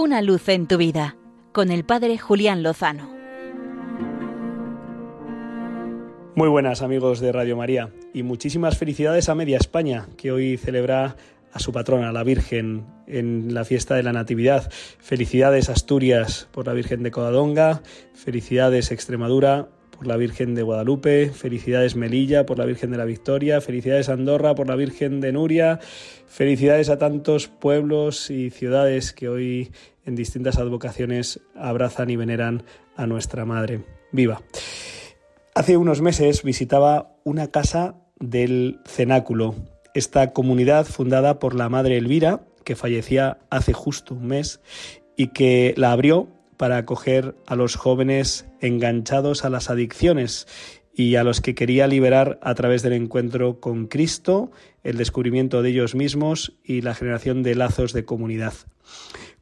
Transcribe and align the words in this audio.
Una 0.00 0.22
luz 0.22 0.48
en 0.48 0.68
tu 0.68 0.76
vida 0.76 1.16
con 1.50 1.72
el 1.72 1.84
Padre 1.84 2.18
Julián 2.18 2.62
Lozano. 2.62 3.10
Muy 6.36 6.48
buenas 6.48 6.82
amigos 6.82 7.18
de 7.18 7.32
Radio 7.32 7.56
María 7.56 7.92
y 8.14 8.22
muchísimas 8.22 8.78
felicidades 8.78 9.28
a 9.28 9.34
Media 9.34 9.56
España 9.56 10.06
que 10.16 10.30
hoy 10.30 10.56
celebra 10.56 11.16
a 11.52 11.58
su 11.58 11.72
patrona, 11.72 12.12
la 12.12 12.22
Virgen, 12.22 12.86
en 13.08 13.52
la 13.52 13.64
fiesta 13.64 13.96
de 13.96 14.04
la 14.04 14.12
Natividad. 14.12 14.70
Felicidades 15.00 15.68
Asturias 15.68 16.46
por 16.52 16.68
la 16.68 16.74
Virgen 16.74 17.02
de 17.02 17.10
Codadonga, 17.10 17.82
felicidades 18.14 18.92
Extremadura 18.92 19.66
por 19.98 20.06
la 20.06 20.16
Virgen 20.16 20.54
de 20.54 20.62
Guadalupe, 20.62 21.30
felicidades 21.30 21.96
Melilla 21.96 22.46
por 22.46 22.56
la 22.56 22.64
Virgen 22.64 22.92
de 22.92 22.98
la 22.98 23.04
Victoria, 23.04 23.60
felicidades 23.60 24.08
Andorra 24.08 24.54
por 24.54 24.68
la 24.68 24.76
Virgen 24.76 25.20
de 25.20 25.32
Nuria, 25.32 25.80
felicidades 26.28 26.88
a 26.88 26.98
tantos 26.98 27.48
pueblos 27.48 28.30
y 28.30 28.50
ciudades 28.50 29.12
que 29.12 29.28
hoy 29.28 29.72
en 30.06 30.14
distintas 30.14 30.56
advocaciones 30.58 31.40
abrazan 31.56 32.10
y 32.10 32.16
veneran 32.16 32.62
a 32.96 33.08
nuestra 33.08 33.44
Madre. 33.44 33.80
Viva. 34.12 34.40
Hace 35.56 35.76
unos 35.76 36.00
meses 36.00 36.44
visitaba 36.44 37.16
una 37.24 37.48
casa 37.48 37.96
del 38.20 38.78
cenáculo, 38.86 39.56
esta 39.94 40.32
comunidad 40.32 40.86
fundada 40.86 41.40
por 41.40 41.56
la 41.56 41.68
Madre 41.68 41.96
Elvira, 41.96 42.42
que 42.62 42.76
fallecía 42.76 43.38
hace 43.50 43.72
justo 43.72 44.14
un 44.14 44.28
mes, 44.28 44.60
y 45.16 45.28
que 45.28 45.74
la 45.76 45.90
abrió 45.90 46.28
para 46.58 46.76
acoger 46.76 47.36
a 47.46 47.56
los 47.56 47.76
jóvenes 47.76 48.46
enganchados 48.60 49.46
a 49.46 49.50
las 49.50 49.70
adicciones 49.70 50.46
y 50.92 51.14
a 51.14 51.24
los 51.24 51.40
que 51.40 51.54
quería 51.54 51.86
liberar 51.86 52.38
a 52.42 52.54
través 52.54 52.82
del 52.82 52.92
encuentro 52.92 53.60
con 53.60 53.86
Cristo, 53.86 54.50
el 54.82 54.96
descubrimiento 54.96 55.62
de 55.62 55.70
ellos 55.70 55.94
mismos 55.94 56.58
y 56.64 56.82
la 56.82 56.94
generación 56.94 57.42
de 57.44 57.54
lazos 57.54 57.92
de 57.92 58.04
comunidad. 58.04 58.52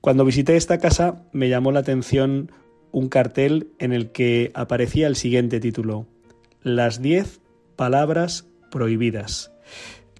Cuando 0.02 0.26
visité 0.26 0.56
esta 0.56 0.78
casa 0.78 1.24
me 1.32 1.48
llamó 1.48 1.72
la 1.72 1.80
atención 1.80 2.52
un 2.92 3.08
cartel 3.08 3.70
en 3.78 3.92
el 3.92 4.12
que 4.12 4.52
aparecía 4.54 5.06
el 5.06 5.16
siguiente 5.16 5.58
título, 5.58 6.06
Las 6.62 7.00
diez 7.00 7.40
palabras 7.74 8.46
prohibidas. 8.70 9.50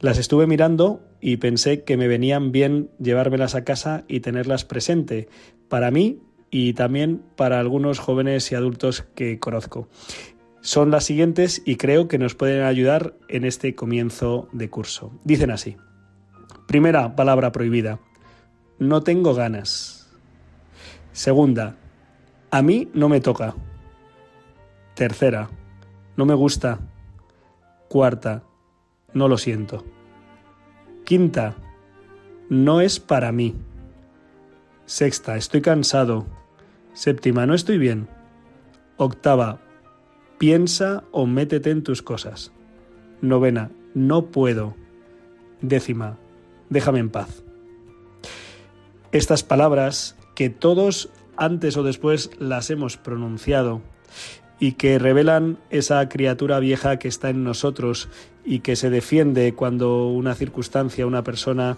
Las 0.01 0.19
estuve 0.19 0.47
mirando 0.47 1.03
y 1.21 1.37
pensé 1.37 1.85
que 1.85 1.97
me 1.97 2.09
venían 2.09 2.51
bien 2.51 2.91
llevármelas 2.99 3.55
a 3.55 3.65
casa 3.65 4.05
y 4.09 4.21
tenerlas 4.21 4.65
presente, 4.65 5.29
para 5.69 5.91
mí 5.91 6.21
y 6.51 6.73
también 6.75 7.23
para 7.37 7.61
algunos 7.61 7.99
jóvenes 7.99 8.51
y 8.53 8.55
adultos 8.55 9.05
que 9.15 9.39
conozco. 9.39 9.89
Son 10.61 10.91
las 10.91 11.05
siguientes 11.05 11.63
y 11.65 11.77
creo 11.77 12.09
que 12.09 12.19
nos 12.19 12.35
pueden 12.35 12.65
ayudar 12.65 13.15
en 13.29 13.45
este 13.45 13.75
comienzo 13.75 14.49
de 14.53 14.69
curso. 14.69 15.13
Dicen 15.25 15.51
así. 15.51 15.77
Primera 16.67 17.15
palabra 17.15 17.53
prohibida. 17.53 18.01
No 18.79 19.03
tengo 19.03 19.33
ganas. 19.35 20.13
Segunda. 21.13 21.77
A 22.51 22.63
mí 22.63 22.91
no 22.95 23.09
me 23.09 23.21
toca. 23.21 23.55
Tercera. 24.95 25.49
No 26.17 26.27
me 26.27 26.35
gusta. 26.35 26.81
Cuarta. 27.89 28.43
No 29.13 29.29
lo 29.29 29.39
siento. 29.39 29.85
Quinta. 31.05 31.55
No 32.49 32.81
es 32.81 32.99
para 32.99 33.31
mí. 33.31 33.55
Sexta. 34.87 35.37
Estoy 35.37 35.61
cansado. 35.61 36.27
Séptima, 36.95 37.45
no 37.45 37.55
estoy 37.55 37.77
bien. 37.77 38.09
Octava, 38.97 39.61
piensa 40.39 41.05
o 41.11 41.27
métete 41.27 41.71
en 41.71 41.83
tus 41.83 42.03
cosas. 42.03 42.53
Novena, 43.21 43.71
no 43.95 44.27
puedo. 44.27 44.75
Décima, 45.61 46.17
déjame 46.71 47.01
en 47.01 47.11
paz. 47.11 47.43
Estas 49.11 49.43
palabras 49.43 50.17
que 50.35 50.51
todos 50.51 51.11
antes 51.37 51.77
o 51.77 51.83
después 51.83 52.31
las 52.39 52.71
hemos 52.71 52.97
pronunciado 52.97 53.83
y 54.59 54.73
que 54.73 54.99
revelan 54.99 55.59
esa 55.71 56.09
criatura 56.09 56.61
vieja 56.61 56.99
que 56.99 57.09
está 57.09 57.31
en 57.31 57.45
nosotros 57.45 58.09
y 58.45 58.61
que 58.61 58.77
se 58.77 58.91
defiende 58.91 59.55
cuando 59.55 60.09
una 60.09 60.35
circunstancia, 60.35 61.07
una 61.07 61.25
persona 61.25 61.77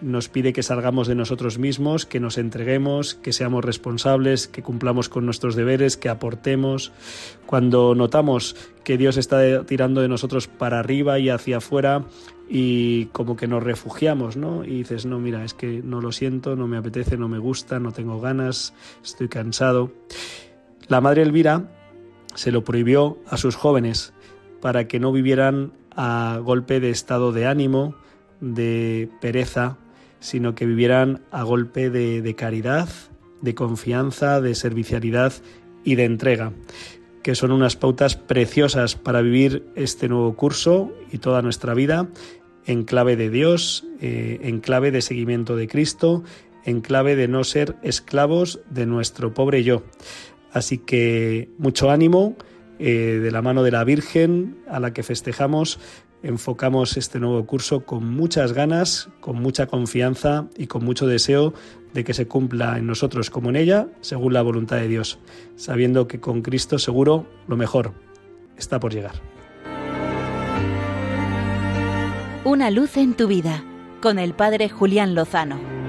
nos 0.00 0.28
pide 0.28 0.52
que 0.52 0.62
salgamos 0.62 1.08
de 1.08 1.14
nosotros 1.14 1.58
mismos, 1.58 2.06
que 2.06 2.20
nos 2.20 2.38
entreguemos, 2.38 3.14
que 3.14 3.32
seamos 3.32 3.64
responsables, 3.64 4.48
que 4.48 4.62
cumplamos 4.62 5.08
con 5.08 5.24
nuestros 5.24 5.54
deberes, 5.54 5.96
que 5.96 6.08
aportemos. 6.08 6.92
Cuando 7.46 7.94
notamos 7.94 8.56
que 8.84 8.96
Dios 8.96 9.16
está 9.16 9.64
tirando 9.64 10.00
de 10.00 10.08
nosotros 10.08 10.46
para 10.46 10.78
arriba 10.78 11.18
y 11.18 11.28
hacia 11.28 11.58
afuera 11.58 12.04
y 12.48 13.06
como 13.06 13.36
que 13.36 13.46
nos 13.46 13.62
refugiamos, 13.62 14.36
¿no? 14.36 14.64
Y 14.64 14.78
dices, 14.78 15.06
no, 15.06 15.18
mira, 15.18 15.44
es 15.44 15.54
que 15.54 15.82
no 15.84 16.00
lo 16.00 16.12
siento, 16.12 16.56
no 16.56 16.66
me 16.66 16.76
apetece, 16.76 17.16
no 17.16 17.28
me 17.28 17.38
gusta, 17.38 17.78
no 17.78 17.92
tengo 17.92 18.20
ganas, 18.20 18.74
estoy 19.04 19.28
cansado. 19.28 19.92
La 20.88 21.00
madre 21.00 21.22
Elvira 21.22 21.70
se 22.34 22.50
lo 22.50 22.64
prohibió 22.64 23.18
a 23.28 23.36
sus 23.36 23.54
jóvenes 23.54 24.12
para 24.60 24.88
que 24.88 24.98
no 24.98 25.12
vivieran 25.12 25.72
a 25.94 26.40
golpe 26.42 26.80
de 26.80 26.90
estado 26.90 27.32
de 27.32 27.46
ánimo, 27.46 27.94
de 28.40 29.08
pereza, 29.20 29.76
sino 30.20 30.54
que 30.54 30.66
vivieran 30.66 31.22
a 31.30 31.42
golpe 31.42 31.90
de, 31.90 32.34
caridad, 32.34 32.88
de 33.40 33.54
confianza, 33.54 34.40
de 34.40 34.54
servicialidad 34.54 35.32
y 35.82 35.94
de 35.96 36.04
entrega, 36.04 36.52
que 37.22 37.34
son 37.34 37.52
unas 37.52 37.76
pautas 37.76 38.16
preciosas 38.16 38.94
para 38.94 39.22
vivir 39.22 39.66
este 39.74 40.08
nuevo 40.08 40.36
curso 40.36 40.92
y 41.10 41.18
toda 41.18 41.42
nuestra 41.42 41.74
vida 41.74 42.08
en 42.66 42.84
clave 42.84 43.16
de 43.16 43.30
Dios, 43.30 43.84
eh, 44.00 44.38
en 44.42 44.60
clave 44.60 44.90
de 44.90 45.02
seguimiento 45.02 45.56
de 45.56 45.66
Cristo, 45.66 46.22
en 46.64 46.82
clave 46.82 47.16
de 47.16 47.26
no 47.26 47.42
ser 47.42 47.76
esclavos 47.82 48.60
de 48.70 48.86
nuestro 48.86 49.32
pobre 49.34 49.64
yo. 49.64 49.82
Así 50.52 50.78
que 50.78 51.48
mucho 51.58 51.90
ánimo 51.90 52.36
eh, 52.78 53.20
de 53.22 53.30
la 53.30 53.42
mano 53.42 53.62
de 53.62 53.70
la 53.70 53.84
Virgen 53.84 54.58
a 54.68 54.80
la 54.80 54.92
que 54.92 55.02
festejamos 55.02 55.78
enfocamos 56.22 56.96
este 56.96 57.18
nuevo 57.18 57.44
curso 57.46 57.84
con 57.84 58.08
muchas 58.14 58.52
ganas, 58.52 59.08
con 59.20 59.40
mucha 59.40 59.66
confianza 59.66 60.46
y 60.56 60.66
con 60.66 60.84
mucho 60.84 61.06
deseo 61.06 61.54
de 61.94 62.04
que 62.04 62.14
se 62.14 62.28
cumpla 62.28 62.78
en 62.78 62.86
nosotros 62.86 63.30
como 63.30 63.50
en 63.50 63.56
ella, 63.56 63.88
según 64.00 64.32
la 64.32 64.42
voluntad 64.42 64.76
de 64.76 64.88
Dios, 64.88 65.18
sabiendo 65.56 66.06
que 66.06 66.20
con 66.20 66.42
Cristo 66.42 66.78
seguro 66.78 67.26
lo 67.48 67.56
mejor 67.56 67.92
está 68.56 68.78
por 68.78 68.92
llegar. 68.92 69.14
Una 72.44 72.70
luz 72.70 72.96
en 72.96 73.14
tu 73.14 73.26
vida 73.26 73.64
con 74.00 74.18
el 74.18 74.34
Padre 74.34 74.68
Julián 74.68 75.14
Lozano. 75.14 75.79